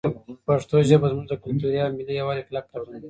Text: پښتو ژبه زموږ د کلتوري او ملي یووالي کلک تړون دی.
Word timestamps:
پښتو 0.45 0.75
ژبه 0.89 1.07
زموږ 1.11 1.25
د 1.29 1.33
کلتوري 1.43 1.77
او 1.83 1.89
ملي 1.97 2.13
یووالي 2.19 2.43
کلک 2.47 2.65
تړون 2.71 2.89
دی. 2.91 2.99